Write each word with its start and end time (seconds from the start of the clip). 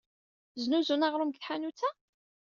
Zznuzun 0.61 1.05
aɣrum 1.05 1.31
deg 1.31 1.37
tḥanut-a? 1.39 1.89